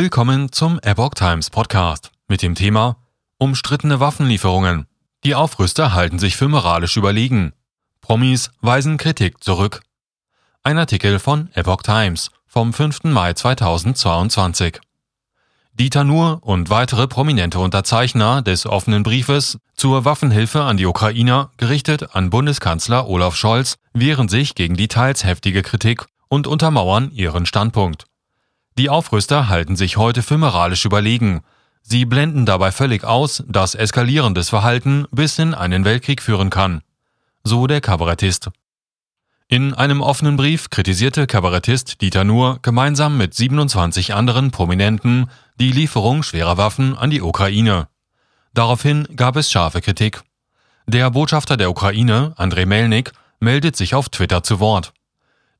[0.00, 2.98] Willkommen zum Epoch Times Podcast mit dem Thema
[3.36, 4.86] Umstrittene Waffenlieferungen.
[5.24, 7.52] Die Aufrüster halten sich für moralisch überlegen.
[8.00, 9.82] Promis weisen Kritik zurück.
[10.62, 13.02] Ein Artikel von Epoch Times vom 5.
[13.06, 14.78] Mai 2022.
[15.72, 22.14] Dieter Nuhr und weitere prominente Unterzeichner des offenen Briefes zur Waffenhilfe an die Ukrainer, gerichtet
[22.14, 28.07] an Bundeskanzler Olaf Scholz, wehren sich gegen die teils heftige Kritik und untermauern ihren Standpunkt.
[28.78, 31.42] Die Aufrüster halten sich heute für moralisch überlegen.
[31.82, 36.82] Sie blenden dabei völlig aus, dass eskalierendes Verhalten bis in einen Weltkrieg führen kann.
[37.42, 38.50] So der Kabarettist.
[39.48, 46.22] In einem offenen Brief kritisierte Kabarettist Dieter Nuhr gemeinsam mit 27 anderen Prominenten die Lieferung
[46.22, 47.88] schwerer Waffen an die Ukraine.
[48.54, 50.22] Daraufhin gab es scharfe Kritik.
[50.86, 53.10] Der Botschafter der Ukraine, Andrei Melnik,
[53.40, 54.92] meldet sich auf Twitter zu Wort.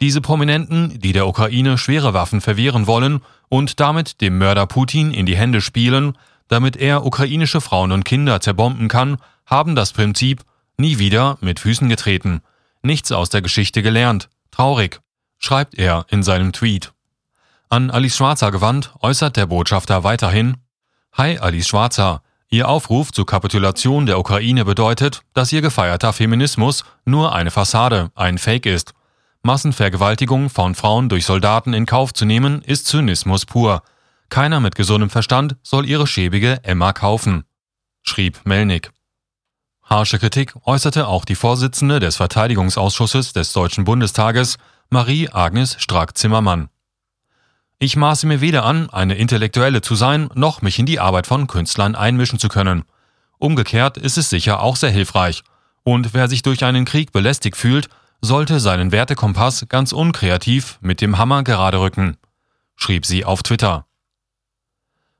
[0.00, 5.26] Diese Prominenten, die der Ukraine schwere Waffen verwehren wollen und damit dem Mörder Putin in
[5.26, 6.16] die Hände spielen,
[6.48, 10.42] damit er ukrainische Frauen und Kinder zerbomben kann, haben das Prinzip
[10.76, 12.40] nie wieder mit Füßen getreten–
[12.86, 14.30] nichts aus der Geschichte gelernt.
[14.50, 15.00] Traurig,
[15.38, 16.92] schreibt er in seinem Tweet.
[17.68, 20.56] An Alice Schwarzer gewandt äußert der Botschafter weiterhin
[21.12, 27.34] Hi Alice Schwarzer, Ihr Aufruf zur Kapitulation der Ukraine bedeutet, dass Ihr gefeierter Feminismus nur
[27.34, 28.94] eine Fassade, ein Fake ist.
[29.46, 33.82] Massenvergewaltigung von Frauen durch Soldaten in Kauf zu nehmen, ist Zynismus pur.
[34.28, 37.44] Keiner mit gesundem Verstand soll ihre schäbige Emma kaufen,
[38.02, 38.92] schrieb Melnik.
[39.82, 44.58] Harsche Kritik äußerte auch die Vorsitzende des Verteidigungsausschusses des Deutschen Bundestages,
[44.90, 46.68] Marie-Agnes Strack-Zimmermann.
[47.78, 51.46] Ich maße mir weder an, eine Intellektuelle zu sein, noch mich in die Arbeit von
[51.46, 52.84] Künstlern einmischen zu können.
[53.38, 55.44] Umgekehrt ist es sicher auch sehr hilfreich.
[55.84, 57.88] Und wer sich durch einen Krieg belästigt fühlt,
[58.20, 62.16] sollte seinen Wertekompass ganz unkreativ mit dem Hammer gerade rücken,
[62.76, 63.86] schrieb sie auf Twitter.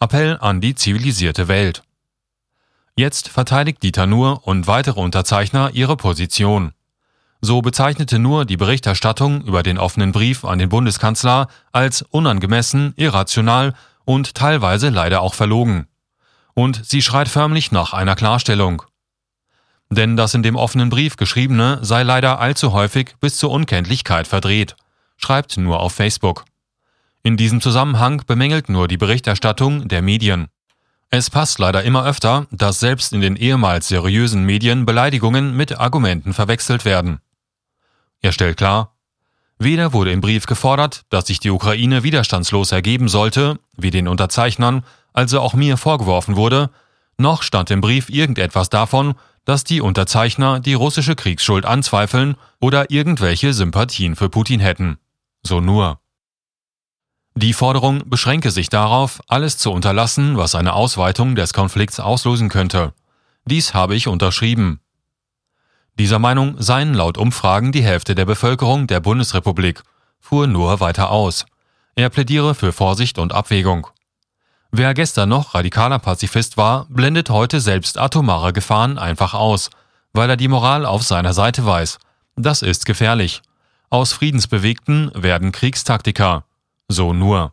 [0.00, 1.82] Appell an die zivilisierte Welt.
[2.94, 6.72] Jetzt verteidigt Dieter Nuhr und weitere Unterzeichner ihre Position.
[7.40, 13.74] So bezeichnete Nuhr die Berichterstattung über den offenen Brief an den Bundeskanzler als unangemessen, irrational
[14.04, 15.86] und teilweise leider auch verlogen.
[16.54, 18.82] Und sie schreit förmlich nach einer Klarstellung.
[19.90, 24.76] Denn das in dem offenen Brief geschriebene sei leider allzu häufig bis zur Unkenntlichkeit verdreht,
[25.16, 26.44] schreibt Nur auf Facebook.
[27.22, 30.48] In diesem Zusammenhang bemängelt Nur die Berichterstattung der Medien.
[31.10, 36.34] Es passt leider immer öfter, dass selbst in den ehemals seriösen Medien Beleidigungen mit Argumenten
[36.34, 37.20] verwechselt werden.
[38.20, 38.94] Er stellt klar,
[39.58, 44.84] weder wurde im Brief gefordert, dass sich die Ukraine widerstandslos ergeben sollte, wie den Unterzeichnern,
[45.14, 46.70] also auch mir vorgeworfen wurde,
[47.16, 49.14] noch stand im Brief irgendetwas davon,
[49.48, 54.98] dass die Unterzeichner die russische Kriegsschuld anzweifeln oder irgendwelche Sympathien für Putin hätten.
[55.42, 56.00] So nur.
[57.34, 62.92] Die Forderung beschränke sich darauf, alles zu unterlassen, was eine Ausweitung des Konflikts auslösen könnte.
[63.46, 64.80] Dies habe ich unterschrieben.
[65.98, 69.82] Dieser Meinung seien laut Umfragen die Hälfte der Bevölkerung der Bundesrepublik,
[70.20, 71.46] fuhr nur weiter aus.
[71.94, 73.86] Er plädiere für Vorsicht und Abwägung.
[74.70, 79.70] Wer gestern noch radikaler Pazifist war, blendet heute selbst atomare Gefahren einfach aus,
[80.12, 81.98] weil er die Moral auf seiner Seite weiß.
[82.36, 83.42] Das ist gefährlich.
[83.90, 86.44] Aus Friedensbewegten werden Kriegstaktiker.
[86.88, 87.52] So nur.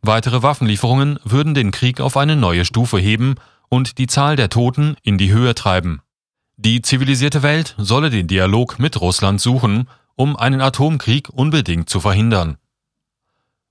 [0.00, 3.36] Weitere Waffenlieferungen würden den Krieg auf eine neue Stufe heben
[3.68, 6.00] und die Zahl der Toten in die Höhe treiben.
[6.56, 12.56] Die zivilisierte Welt solle den Dialog mit Russland suchen, um einen Atomkrieg unbedingt zu verhindern.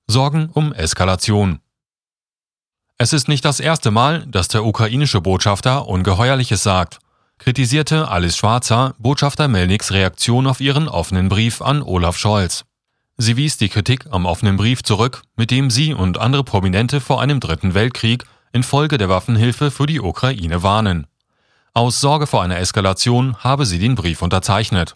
[0.07, 1.59] Sorgen um Eskalation.
[2.97, 6.99] Es ist nicht das erste Mal, dass der ukrainische Botschafter Ungeheuerliches sagt,
[7.39, 12.65] kritisierte Alice Schwarzer Botschafter Melniks Reaktion auf ihren offenen Brief an Olaf Scholz.
[13.17, 17.19] Sie wies die Kritik am offenen Brief zurück, mit dem sie und andere Prominente vor
[17.19, 21.07] einem dritten Weltkrieg infolge der Waffenhilfe für die Ukraine warnen.
[21.73, 24.95] Aus Sorge vor einer Eskalation habe sie den Brief unterzeichnet.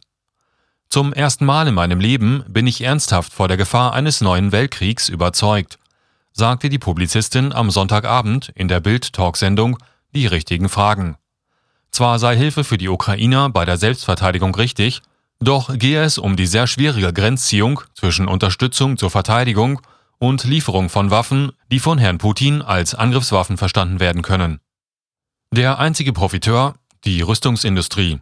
[0.89, 5.09] Zum ersten Mal in meinem Leben bin ich ernsthaft vor der Gefahr eines neuen Weltkriegs
[5.09, 5.79] überzeugt,
[6.37, 9.79] sagte die Publizistin am Sonntagabend in der Bild-Talk-Sendung
[10.13, 11.17] Die richtigen Fragen.
[11.89, 15.01] Zwar sei Hilfe für die Ukrainer bei der Selbstverteidigung richtig,
[15.39, 19.81] doch gehe es um die sehr schwierige Grenzziehung zwischen Unterstützung zur Verteidigung
[20.19, 24.59] und Lieferung von Waffen, die von Herrn Putin als Angriffswaffen verstanden werden können.
[25.51, 28.19] Der einzige Profiteur, die Rüstungsindustrie.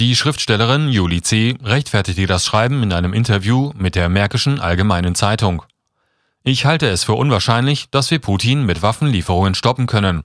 [0.00, 1.56] Die Schriftstellerin Julie C.
[1.62, 5.62] rechtfertigte das Schreiben in einem Interview mit der Märkischen Allgemeinen Zeitung.
[6.44, 10.24] Ich halte es für unwahrscheinlich, dass wir Putin mit Waffenlieferungen stoppen können.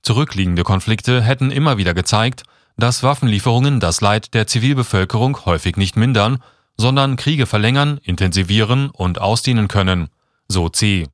[0.00, 2.44] Zurückliegende Konflikte hätten immer wieder gezeigt,
[2.78, 6.42] dass Waffenlieferungen das Leid der Zivilbevölkerung häufig nicht mindern,
[6.78, 10.08] sondern Kriege verlängern, intensivieren und ausdehnen können,
[10.48, 11.08] so C.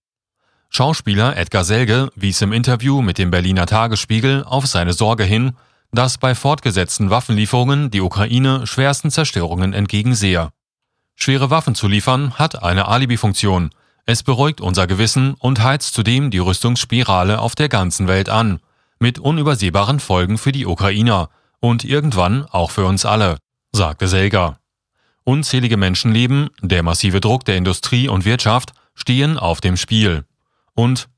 [0.69, 5.57] Schauspieler Edgar Selge wies im Interview mit dem Berliner Tagesspiegel auf seine Sorge hin,
[5.93, 10.51] dass bei fortgesetzten Waffenlieferungen die Ukraine schwersten Zerstörungen entgegensehe.
[11.15, 13.71] Schwere Waffen zu liefern hat eine Alibi-Funktion.
[14.05, 18.61] Es beruhigt unser Gewissen und heizt zudem die Rüstungsspirale auf der ganzen Welt an,
[18.99, 21.29] mit unübersehbaren Folgen für die Ukrainer
[21.61, 23.39] und irgendwann auch für uns alle,
[23.71, 24.59] sagte Selger.
[25.25, 30.25] Unzählige Menschenleben, der massive Druck der Industrie und Wirtschaft stehen auf dem Spiel.
[30.75, 31.09] Und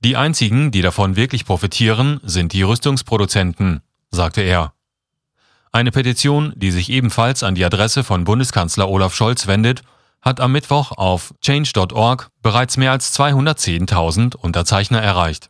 [0.00, 3.80] die einzigen, die davon wirklich profitieren, sind die Rüstungsproduzenten,
[4.10, 4.74] sagte er.
[5.72, 9.82] Eine Petition, die sich ebenfalls an die Adresse von Bundeskanzler Olaf Scholz wendet,
[10.26, 15.48] hat am Mittwoch auf change.org bereits mehr als 210.000 Unterzeichner erreicht.